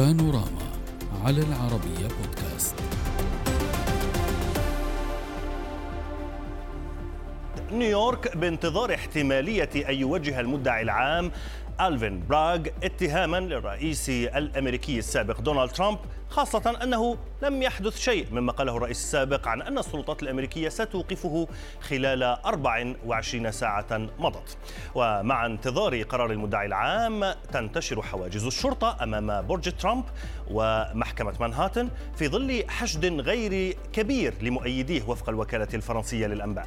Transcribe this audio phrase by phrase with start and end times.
[0.00, 0.70] بانوراما
[1.24, 2.74] على العربية بودكاست.
[7.72, 11.30] نيويورك بانتظار احتمالية أن يوجه المدعي العام
[11.80, 15.98] ألفين براغ اتهاما للرئيس الأمريكي السابق دونالد ترامب
[16.28, 21.48] خاصة أنه لم يحدث شيء مما قاله الرئيس السابق عن أن السلطات الأمريكية ستوقفه
[21.80, 24.56] خلال 24 ساعة مضت.
[24.94, 30.04] ومع انتظار قرار المدعي العام تنتشر حواجز الشرطة أمام برج ترامب
[30.50, 36.66] ومحكمة مانهاتن في ظل حشد غير كبير لمؤيديه وفق الوكالة الفرنسية للأنباء.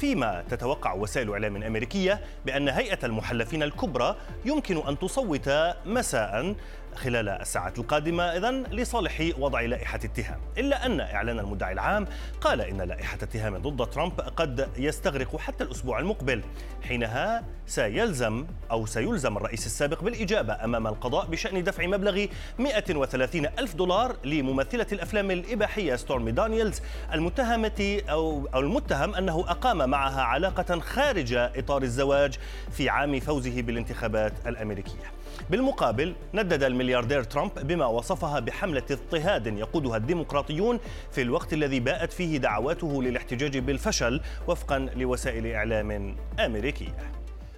[0.00, 5.50] فيما تتوقع وسائل إعلام أمريكية بأن هيئة المحلفين الكبرى يمكن أن تصوت
[5.86, 6.54] مساء
[6.96, 8.22] خلال الساعات القادمة.
[8.22, 10.40] إذا لصالح وضع لائحة اتهام.
[10.58, 12.06] إلا أن إعلان المدعي العام
[12.40, 16.42] قال إن لائحة اتهام ضد ترامب قد يستغرق حتى الأسبوع المقبل
[16.82, 22.26] حينها سيلزم أو سيلزم الرئيس السابق بالإجابة أمام القضاء بشأن دفع مبلغ
[22.58, 26.80] 130 ألف دولار لممثلة الأفلام الإباحية ستورمي دانييلز
[27.12, 32.38] المتهمة أو, أو المتهم أنه أقام معها علاقة خارج إطار الزواج
[32.70, 35.19] في عام فوزه بالانتخابات الأمريكية.
[35.50, 40.80] بالمقابل ندد الملياردير ترامب بما وصفها بحملة اضطهاد يقودها الديمقراطيون
[41.12, 47.12] في الوقت الذي باءت فيه دعواته للاحتجاج بالفشل وفقا لوسائل إعلام أمريكية.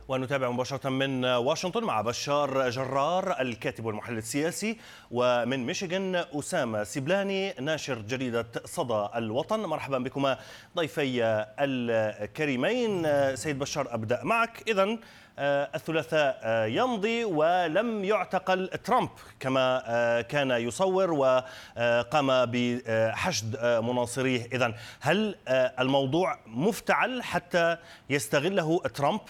[0.09, 4.77] ونتابع مباشرة من واشنطن مع بشار جرار الكاتب والمحلل السياسي
[5.11, 9.61] ومن ميشيغان أسامة سيبلاني ناشر جريدة صدى الوطن.
[9.61, 10.39] مرحبا بكما
[10.77, 11.25] ضيفي
[11.59, 13.07] الكريمين.
[13.37, 14.63] سيد بشار أبدأ معك.
[14.69, 14.99] إذا
[15.39, 24.47] الثلاثاء آه، يمضي ولم يعتقل ترامب كما آه، كان يصور وقام بحشد مناصريه.
[24.53, 27.77] اذا هل الموضوع مفتعل حتى
[28.11, 29.21] يستغله ترامب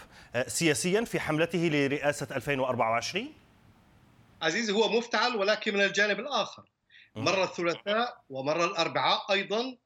[0.47, 3.33] سياسيا في حملته لرئاسة 2024
[4.41, 6.63] عزيزي هو مفتعل ولكن من الجانب الآخر.
[7.15, 9.77] مره الثلاثاء ومره الأربعاء أيضا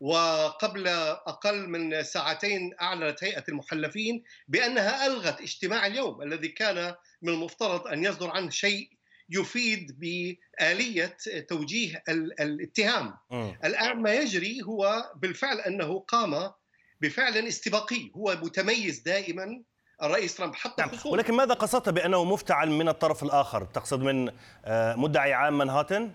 [0.00, 7.86] وقبل أقل من ساعتين أعلنت هيئة المحلفين بأنها ألغت اجتماع اليوم الذي كان من المفترض
[7.86, 8.90] أن يصدر عنه شيء
[9.30, 11.16] يفيد بآلية
[11.48, 12.02] توجيه
[12.40, 13.52] الاتهام م.
[13.64, 16.52] الآن ما يجري هو بالفعل أنه قام
[17.00, 19.62] بفعل استباقي هو متميز دائما
[20.02, 20.90] الرئيس ترامب حتى نعم.
[21.06, 24.32] ولكن ماذا قصدت بأنه مفتعل من الطرف الآخر تقصد من
[24.64, 26.10] آه، مدعي عام منهاتن؟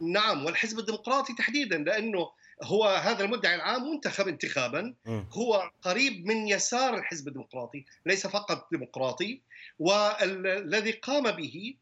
[0.00, 2.28] نعم والحزب الديمقراطي تحديدا لأنه
[2.62, 4.94] هو هذا المدعي العام منتخب انتخابا.
[5.32, 9.40] هو قريب من يسار الحزب الديمقراطي ليس فقط ديمقراطي.
[9.78, 11.74] والذي قام به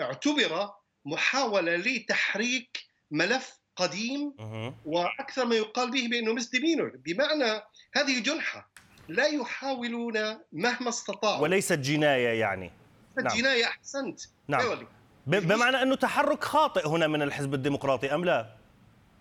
[0.00, 0.70] اعتبر
[1.04, 2.78] محاولة لتحريك
[3.10, 4.32] ملف قديم
[4.84, 7.62] وأكثر ما يقال به بأنه مسدمينر بمعنى
[7.94, 8.70] هذه جنحة
[9.08, 10.14] لا يحاولون
[10.52, 11.42] مهما استطاعوا.
[11.42, 12.70] وليست جناية يعني.
[13.22, 13.36] نعم.
[13.36, 14.20] جناية أحسنت.
[14.48, 14.86] نعم.
[15.26, 18.59] بمعنى أنه تحرك خاطئ هنا من الحزب الديمقراطي أم لا؟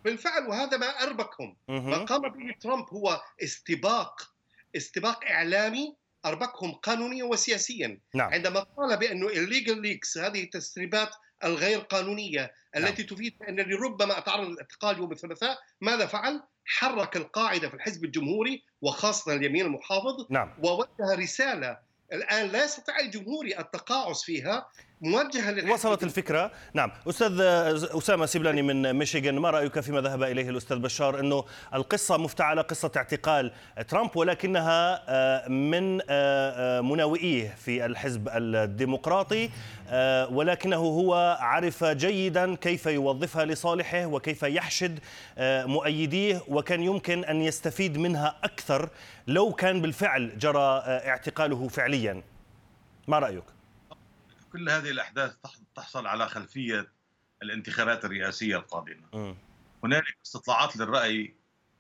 [0.04, 4.34] بالفعل وهذا ما أربكهم ما قام به ترامب هو استباق
[4.76, 5.96] استباق إعلامي
[6.26, 8.34] أربكهم قانونيا وسياسيا نعم.
[8.34, 11.10] عندما قال بأنه الليجل ليكس هذه التسريبات
[11.44, 13.10] الغير قانونية التي نعم.
[13.10, 19.34] تفيد أن ربما أتعرض للاعتقال يوم الثلاثاء ماذا فعل؟ حرك القاعدة في الحزب الجمهوري وخاصة
[19.34, 20.54] اليمين المحافظ نعم.
[20.64, 21.78] ووجه رسالة
[22.14, 24.70] الآن لا يستطيع الجمهوري التقاعس فيها
[25.02, 26.52] موجهة وصلت الفكرة.
[26.74, 26.92] نعم.
[27.10, 27.42] أستاذ
[27.98, 31.44] أسامة سيبلاني من ميشيغان ما رأيك فيما ذهب إليه الأستاذ بشار إنه
[31.74, 33.52] القصة مفتعلة قصة اعتقال
[33.88, 39.50] ترامب ولكنها آه، من آه، آه، مناوئيه في الحزب الديمقراطي
[40.32, 45.00] ولكنه هو عرف جيدا كيف يوظفها لصالحه وكيف يحشد
[45.66, 48.90] مؤيديه وكان يمكن أن يستفيد منها أكثر
[49.28, 52.22] لو كان بالفعل جرى اعتقاله فعليا.
[53.08, 53.59] ما رأيك؟
[54.52, 55.36] كل هذه الأحداث
[55.76, 56.88] تحصل على خلفية
[57.44, 59.36] الانتخابات الرئاسية القادمة.
[59.84, 61.36] هنالك استطلاعات للرأي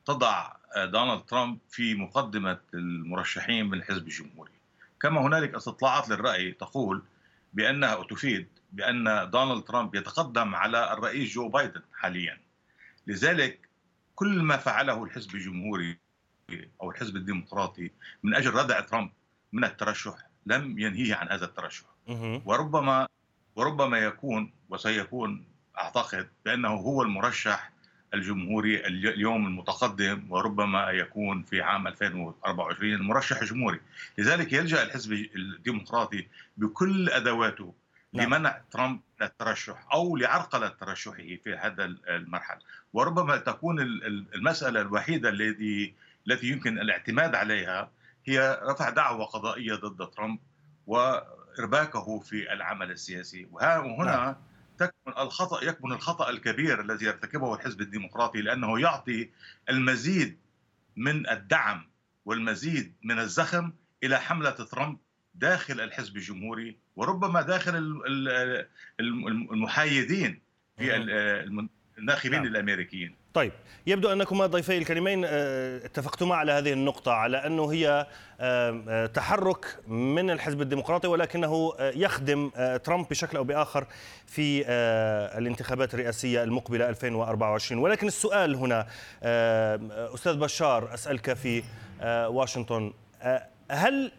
[0.05, 4.51] تضع آه، دونالد ترامب في مقدمة المرشحين بالحزب الجمهوري.
[5.01, 7.03] كما هنالك استطلاعات للرأي تقول
[7.53, 12.41] بأنها تفيد بأن دونالد ترامب يتقدم على الرئيس جو بايدن حاليا.
[13.07, 13.69] لذلك
[14.15, 15.97] كل ما فعله الحزب الجمهوري
[16.81, 17.91] أو الحزب الديمقراطي
[18.23, 19.11] من أجل ردع ترامب
[19.53, 21.85] من الترشح لم ينهيه عن هذا الترشح.
[22.45, 23.07] وربما
[23.55, 25.45] وربما يكون وسيكون
[25.77, 27.71] أعتقد بأنه هو المرشح
[28.13, 33.79] الجمهوري اليوم المتقدم وربما يكون في عام 2024 المرشح الجمهوري.
[34.17, 36.27] لذلك يلجأ الحزب الديمقراطي
[36.57, 37.73] بكل أدواته
[38.13, 38.27] نعم.
[38.27, 42.59] لمنع ترامب من الترشح أو لعرقلة ترشحه في هذا المرحله
[42.93, 43.79] وربما تكون
[44.35, 45.93] المسألة الوحيدة التي
[46.27, 47.91] التي يمكن الاعتماد عليها
[48.25, 50.39] هي رفع دعوى قضائية ضد ترامب
[50.87, 51.17] و
[51.59, 54.35] ارباكه في العمل السياسي وهنا نعم.
[54.77, 59.29] تكمن الخطا يكمن الخطأ الكبير الذي يرتكبه الحزب الديمقراطي لأنه يعطي
[59.69, 60.39] المزيد
[60.95, 61.89] من الدعم
[62.25, 63.71] والمزيد من الزخم
[64.03, 64.97] إلى حملة ترامب
[65.35, 67.75] داخل الحزب الجمهوري وربما داخل
[69.51, 70.41] المحايدين
[70.77, 70.95] في
[71.97, 72.47] الناخبين نعم.
[72.47, 73.51] الأمريكيين طيب
[73.87, 78.07] يبدو أنكما ضيفي الكريمين آه، اتفقتما على هذه النقطة على أنه هي
[78.39, 82.51] آه، آه، تحرك من الحزب الديمقراطي ولكنه يخدم
[82.83, 83.87] ترامب بشكل أو بآخر
[84.25, 84.67] في
[85.37, 88.87] الانتخابات الرئاسية المقبلة 2024 ولكن السؤال هنا
[90.13, 91.63] أستاذ بشار أسألك في
[92.27, 92.93] واشنطن
[93.71, 94.11] هل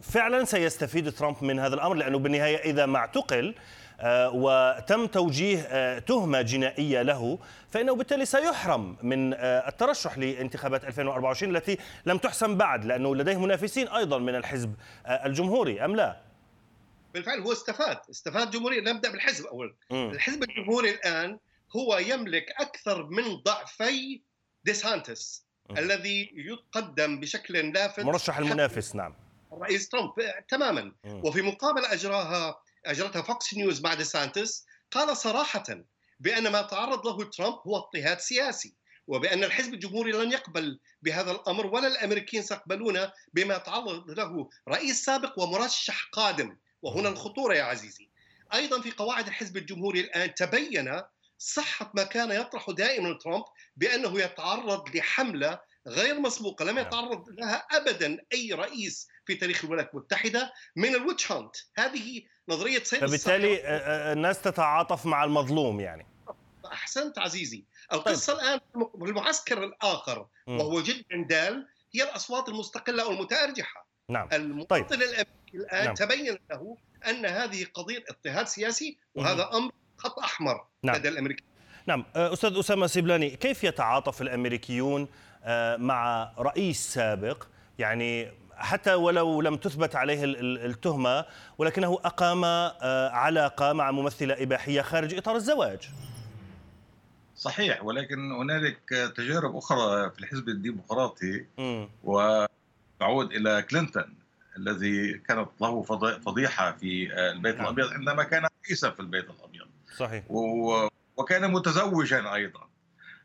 [0.00, 3.54] فعلا سيستفيد ترامب من هذا الأمر؟ لأنه بالنهاية إذا ما اعتقل آه،
[4.04, 7.38] وتم توجيه آه، تهمة جنائية له
[7.70, 13.88] فإنه بالتالي سيحرم من آه، الترشح لانتخابات 2024 التي لم تحسم بعد لأنه لديه منافسين
[13.88, 14.74] أيضا من الحزب
[15.06, 16.20] الجمهوري أم لا؟
[17.14, 19.74] بالفعل هو استفاد استفاد جمهوريا نبدأ بالحزب أولا.
[19.92, 21.38] الحزب الجمهوري الآن
[21.76, 24.22] هو يملك أكثر من ضعفي
[24.64, 25.44] ديسانتس
[25.78, 29.14] الذي يقدم بشكل لافت مرشح المنافس نعم.
[29.52, 30.12] الرئيس ترامب
[30.48, 30.92] تماما.
[31.04, 35.84] وفي مقابله أجراها أجرتها فوكس نيوز مع ديسانتس قال صراحة
[36.20, 38.74] بأن ما تعرض له ترامب هو اضطهاد سياسي
[39.06, 45.38] وبأن الحزب الجمهوري لن يقبل بهذا الأمر ولا الأمريكيين سيقبلون بما تعرض له رئيس سابق
[45.38, 46.56] ومرشح قادم.
[46.82, 48.08] وهنا الخطورة يا عزيزي.
[48.54, 51.02] أيضا في قواعد الحزب الجمهوري الآن تبين
[51.38, 53.44] صحة ما كان يطرح دائما ترامب
[53.76, 56.86] بأنه يتعرض لحملة غير مسبوقة لم نعم.
[56.86, 61.56] يتعرض لها ابدا أي رئيس في تاريخ الولايات المتحدة من الويتش هانت.
[61.76, 66.06] هذه نظرية سيد فبالتالي آه، آه، الناس تتعاطف مع المظلوم يعني.
[66.72, 67.64] أحسنت عزيزي.
[67.92, 68.42] القصة طيب.
[68.42, 68.60] الآن
[68.98, 74.28] في المعسكر الآخر وهو جدا دال هي الأصوات المستقلة أو المتارجحه نعم.
[74.32, 74.92] المواطن طيب.
[74.92, 75.94] الأمريكي الآن نعم.
[75.94, 76.76] تبين له
[77.08, 80.96] أن هذه قضية اضطهاد سياسي وهذا أمر خط أحمر نعم.
[80.96, 81.48] لدى الامريكيين
[81.86, 82.04] نعم.
[82.16, 85.08] آه، أستاذ أسامة سيبلاني كيف يتعاطف الأمريكيون
[85.78, 87.44] مع رئيس سابق؟
[87.78, 91.24] يعني حتى ولو لم تثبت عليه التهمة
[91.58, 95.88] ولكنه أقام آه، علاقة مع ممثلة إباحية خارج إطار الزواج.
[97.36, 101.46] صحيح ولكن هنالك تجارب أخرى في الحزب الديمقراطي
[102.04, 104.14] وتعود إلى كلينتون
[104.56, 105.82] الذي كانت له
[106.26, 107.64] فضيحة في آه، البيت نعم.
[107.64, 109.66] الأبيض عندما كان رئيسا في البيت الأبيض.
[109.96, 110.24] صحيح.
[111.16, 112.68] وكان متزوجا أيضا.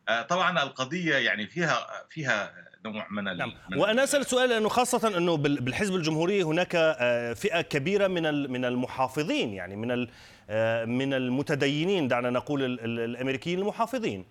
[0.09, 3.53] آه، طبعا القضية يعني فيها فيها نوع من نعم.
[3.77, 9.53] وأنا أسأل سؤال لأنه خاصة أنه بالحزب الجمهوري هناك آه، فئة كبيرة من من المحافظين
[9.53, 10.07] يعني من
[10.49, 14.25] آه، من المتدينين دعنا نقول الأمريكيين المحافظين.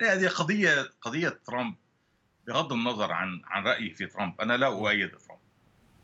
[0.00, 1.74] هذه قضية قضية ترامب.
[2.46, 5.40] بغض النظر عن عن رايي في ترامب أنا لا أؤيد ترامب.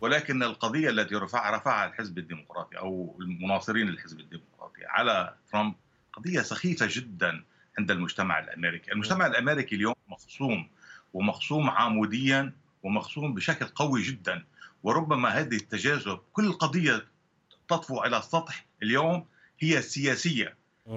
[0.01, 5.75] ولكن القضية التي رفعها رفعها الحزب الديمقراطي أو المناصرين للحزب الديمقراطي على ترامب
[6.13, 7.45] قضية سخيفة جدا
[7.79, 10.69] عند المجتمع الأمريكي، المجتمع الأمريكي اليوم مخصوم
[11.13, 12.53] ومخصوم عموديا
[12.83, 14.45] ومخصوم بشكل قوي جدا.
[14.83, 17.07] وربما هذه التجاذب كل قضية
[17.69, 19.27] تطفو على السطح اليوم
[19.61, 20.57] هي سياسية.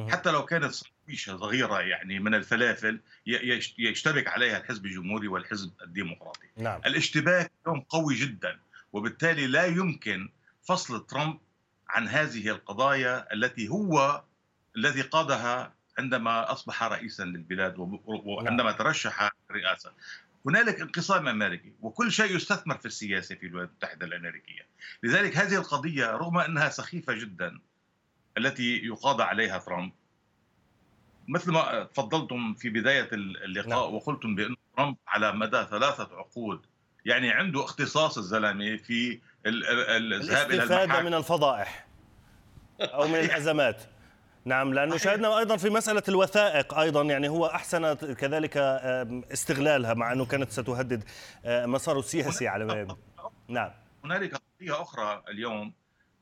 [0.10, 3.00] حتى لو كانت صفيشة صغيرة يعني من الفلافل
[3.78, 6.48] يشتبك عليها الحزب الجمهوري والحزب الديمقراطي.
[6.58, 6.82] نعم.
[6.86, 8.60] الاشتباك اليوم قوي جدا
[8.94, 10.30] وبالتالي لا يمكن
[10.64, 11.40] فصل ترامب
[11.90, 14.24] عن هذه القضايا التي هو
[14.78, 18.78] الذي قادها عندما أصبح رئيسا للبلاد وعندما نعم.
[18.78, 19.92] ترشح الرئاسه
[20.46, 24.68] هنالك انقسام أمريكي وكل شيء يستثمر في السياسة في الولايات المتحدة الأمريكية
[25.04, 27.60] لذلك هذه القضية رغم أنها سخيفة جدا
[28.38, 29.92] التي يقاضى عليها ترامب
[31.28, 33.94] مثل ما تفضلتم في بداية اللقاء نعم.
[33.94, 36.66] وقلتم بأن ترامب على مدى ثلاثة عقود
[37.06, 41.88] يعني عنده اختصاص الزلمه في الذهاب إلى الاستفادة من الفضائح
[42.82, 43.84] أو من الأزمات
[44.46, 48.58] نعم لأنه شاهدنا أيضا في مسألة الوثائق أيضا يعني هو أحسن كذلك
[49.32, 51.04] استغلالها مع أنه كانت ستهدد
[51.46, 52.98] مساره السياسي على ما يبدو.
[53.48, 53.72] نعم.
[54.04, 55.74] هنالك قضية أخرى اليوم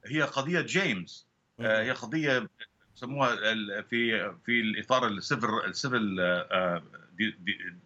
[0.05, 1.27] هي قضية جيمس.
[1.59, 2.49] آه، هي قضية
[2.95, 3.35] يسموها
[3.81, 6.17] في في الإطار ال civil ال civil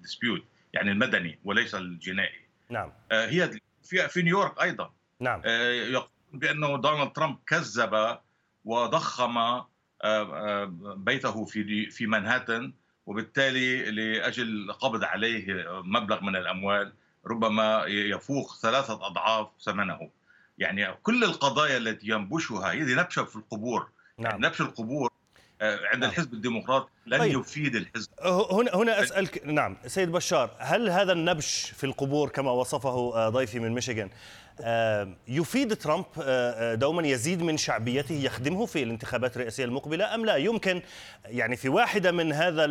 [0.02, 2.42] dispute يعني المدني وليس الجنائي.
[2.70, 2.92] نعم.
[3.12, 3.52] آه، هي
[3.84, 4.92] في في نيويورك أيضا.
[5.20, 5.42] نعم.
[5.46, 8.18] آه، يقول بأنه دونالد ترامب كذب
[8.66, 9.62] وضخم
[10.96, 12.74] بيته في في منهاتن
[13.06, 16.94] وبالتالي لأجل القبض عليه مبلغ من الأموال
[17.28, 20.10] ربما يفوق ثلاثة أضعاف ثمنه
[20.58, 24.32] يعني كل القضايا التي ينبشها هذه نبشة في القبور نعم.
[24.32, 25.12] يعني نبش القبور
[25.62, 26.10] آه، عند نعم.
[26.10, 27.40] الحزب الديمقراطي لن طيب.
[27.40, 28.10] يفيد الحزب
[28.52, 33.60] هنا هنا اسالك نعم سيد بشار هل هذا النبش في القبور كما وصفه آه، ضيفي
[33.60, 34.10] من ميشيغان
[35.28, 36.06] يفيد ترامب
[36.80, 40.82] دوما يزيد من شعبيته يخدمه في الانتخابات الرئاسية المقبلة أم لا؟ يمكن
[41.26, 42.66] يعني في واحدة من هذا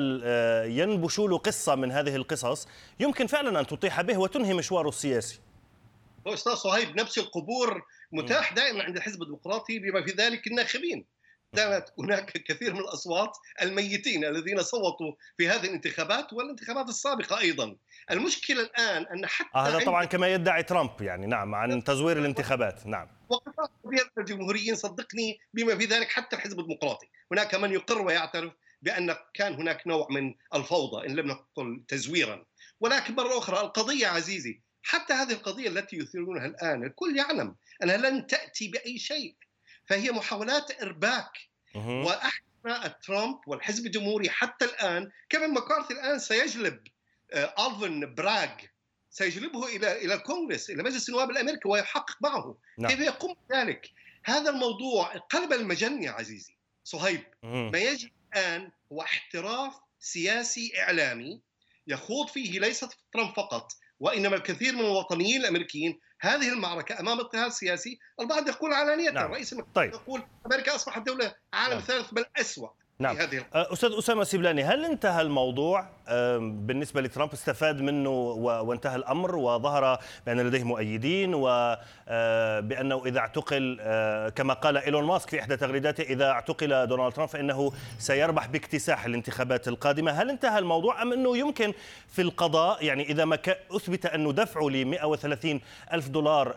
[0.64, 2.68] ينبش له قصة من هذه القصص
[3.00, 5.40] يمكن فعلا أن تطيح به وتنهي مشواره السياسي.
[6.26, 11.13] هو أستاذ صهيب نفس القبور متاح دائما عند الحزب الديمقراطي بما في ذلك الناخبين.
[11.56, 17.76] كانت هناك كثير من الأصوات الميتين الذين صوتوا في هذه الانتخابات والانتخابات السابقة أيضا.
[18.10, 23.08] المشكلة الآن أن حتى هذا طبعا كما يدعي ترامب يعني نعم عن تزوير الانتخابات نعم.
[23.28, 27.06] وقفات كبيره الجمهوريين صدقني بما في ذلك حتى الحزب الديمقراطي.
[27.32, 32.44] هناك من يقر ويعترف بأن كان هناك نوع من الفوضى إن لم نقل تزويرا.
[32.80, 38.26] ولكن مرة أخرى القضية عزيزي حتى هذه القضية التي يثيرونها الآن الكل يعلم أنها لن
[38.26, 39.36] تأتي بأي شيء.
[39.86, 41.30] فهي محاولات إرباك.
[42.06, 46.80] وإحنا ترامب والحزب الجمهوري حتى الآن كيفن مكارثي الآن سيجلب
[47.32, 48.50] آه، الفن براغ
[49.10, 52.56] سيجلبه إلى إلى الكونغرس إلى مجلس النواب الأمريكي ويحقق معه.
[52.78, 52.90] نعم.
[52.90, 53.90] كيف يقوم بذلك؟
[54.24, 56.56] هذا الموضوع قلب المجن يا عزيزي.
[56.84, 61.40] صهيب ما يجري الآن هو احتراف سياسي إعلامي
[61.86, 67.98] يخوض فيه ليس ترامب فقط وإنما الكثير من الوطنيين الأمريكيين هذه المعركة أمام اضطهاد سياسي
[68.20, 69.32] البعض يقول علانيه نعم.
[69.32, 69.92] رئيس طيب.
[69.92, 71.80] يقول أمريكا أصبحت دولة عالم نعم.
[71.82, 73.16] ثالث بل أسوأ نعم.
[73.16, 75.86] هذه أستاذ أسامة سيبلاني هل انتهى الموضوع؟
[76.40, 83.76] بالنسبة لترامب استفاد منه وانتهى الأمر وظهر بأن لديه مؤيدين وبانه إذا اعتقل
[84.36, 89.68] كما قال إيلون ماسك في إحدى تغريداته إذا اعتقل دونالد ترامب فإنه سيربح باكتساح الانتخابات
[89.68, 90.12] القادمة.
[90.12, 91.72] هل انتهى الموضوع أم أنه يمكن
[92.08, 93.38] في القضاء؟ يعني إذا ما
[93.70, 95.60] أثبت انه دفعه ل 130
[95.92, 96.54] ألف دولار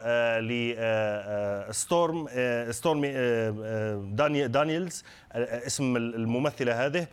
[1.69, 2.27] لستورمي
[2.71, 3.01] ستورمي
[4.47, 5.03] دانييلز
[5.37, 7.07] اسم الممثلة هذه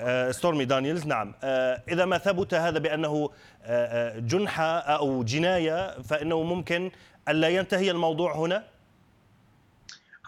[0.00, 1.34] آه، ستورمي دانييلز نعم.
[1.44, 3.30] آه، إذا ما ثبت هذا بأنه
[3.62, 6.90] آه، جنحة أو جناية فإنه ممكن
[7.28, 8.64] ألا ينتهي الموضوع هنا؟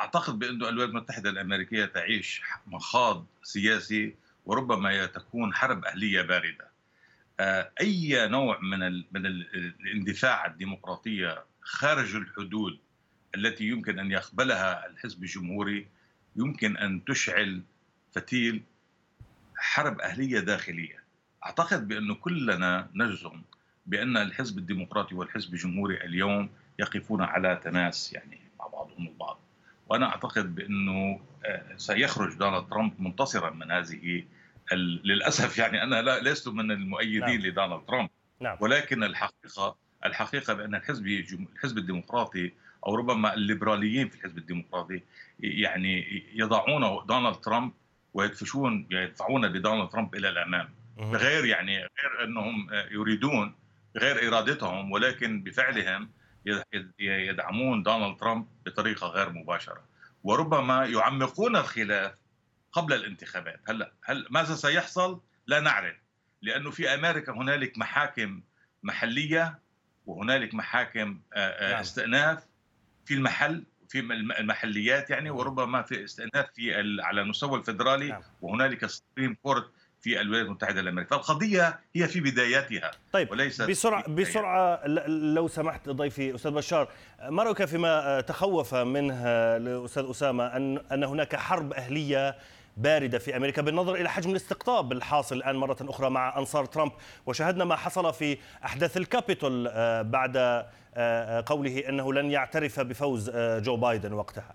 [0.01, 4.15] أعتقد بأن الولايات المتحدة الأمريكية تعيش مخاض سياسي
[4.47, 6.71] وربما تكون حرب أهلية باردة.
[7.81, 8.79] أي نوع من
[9.13, 9.27] من
[9.81, 12.79] الاندفاع الديمقراطية خارج الحدود
[13.35, 15.89] التي يمكن أن يقبلها الحزب الجمهوري
[16.37, 17.63] يمكن أن تشعل
[18.13, 18.63] فتيل
[19.57, 21.01] حرب أهلية داخلية
[21.47, 23.43] أعتقد بأنه كلنا نجزم
[23.87, 29.39] بأن الحزب الديمقراطي والحزب الجمهوري اليوم يقفون على تماس يعني مع بعضهم البعض
[29.89, 34.25] وأنا أعتقد بأنه آه، سيخرج دونالد ترامب منتصرا من هذه
[35.05, 37.47] للأسف يعني أنا لا لست من المؤيدين نعم.
[37.47, 38.11] لدونالد ترامب
[38.41, 38.57] نعم.
[38.61, 41.07] ولكن الحقيقة الحقيقة بأن الحزب
[41.55, 42.53] الحزب الديمقراطي
[42.87, 45.03] أو ربما الليبراليين في الحزب الديمقراطي
[45.41, 47.73] يعني يضعون دونالد ترامب
[48.15, 50.69] ويدفشون يدفعون بدونالد ترامب إلى الأمام.
[50.97, 53.55] بغير يعني غير أنهم يريدون
[53.97, 56.11] غير إرادتهم ولكن بفعلهم
[56.99, 59.85] يدعمون دونالد ترامب بطريقة غير مباشرة.
[60.25, 62.15] وربما يعمقون الخلاف
[62.73, 63.61] قبل الانتخابات.
[63.69, 65.97] هلا هل ماذا سيحصل؟ لا نعرف.
[66.43, 68.41] لأنه في أمريكا هنالك محاكم
[68.83, 69.59] محلية
[70.07, 71.81] وهنالك محاكم نعم.
[71.81, 72.50] استئناف.
[73.05, 74.01] في المحل في
[74.41, 78.23] المحليات يعني وربما في استئناف في على المستوى الفدرالي نعم.
[78.43, 84.87] وهنالك Supreme Court في الولايات المتحدة الأمريكية، فالقضية هي في بداياتها طيب وليس بسرعة بسرعة
[85.09, 86.89] لو سمحت ضيفي أستاذ بشار،
[87.29, 92.37] ما رأيك فيما تخوف منه الاستاذ أسامة ان أن هناك حرب أهلية
[92.81, 96.93] باردة في أمريكا بالنظر إلى حجم الاستقطاب الحاصل الآن مرة أخرى مع أنصار ترامب.
[97.27, 103.31] وشاهدنا ما حصل في أحداث الكابيتول آه، بعد آه، آه، قوله أنه لن يعترف بفوز
[103.37, 104.55] جو بايدن وقتها.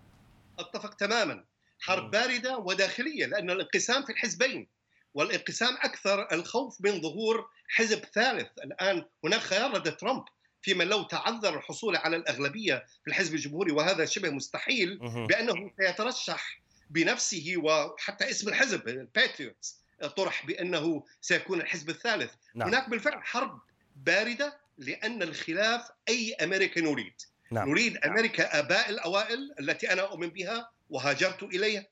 [0.60, 1.44] أتفق تماما.
[1.79, 4.67] حرب باردة وداخلية لأن الانقسام في الحزبين
[5.13, 8.48] والانقسام أكثر الخوف من ظهور حزب ثالث.
[8.63, 10.24] الآن هناك خيار لدى ترامب
[10.62, 17.54] فيما لو تعذر الحصول على الأغلبية في الحزب الجمهوري وهذا شبه مستحيل بأنه سيترشح بنفسه
[17.58, 19.86] وحتى اسم الحزب ال Patriots
[20.18, 22.34] طرح بأنه سيكون الحزب الثالث.
[22.56, 22.68] نعم.
[22.68, 23.60] هناك بالفعل حرب
[23.96, 27.13] باردة لأن الخلاف أي أمريكا نريد.
[27.51, 27.70] نعم.
[27.70, 31.86] نريد أمريكا الآباء الأوائل التي أنا أؤمن بها وهاجرت إليها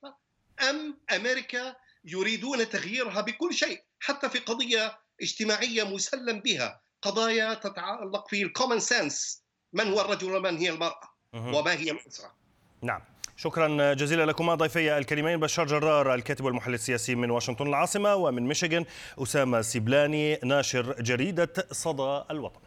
[0.69, 8.41] أم أمريكا يريدون تغييرها بكل شيء حتى في قضية اجتماعية مسلم بها قضايا تتعلق في
[8.41, 12.35] ال common sense من هو الرجل ومن هي المرأة وما هي الأسرة.
[12.81, 13.01] نعم.
[13.37, 14.55] شكرا جزيلا لكما.
[14.55, 18.85] ضيفي الكريمين بشار جرار الكاتب والمحلل السياسي من واشنطن العاصمة ومن ميشيغان
[19.23, 22.59] أسامة سيبلاني ناشر جريدة صدى الوطن.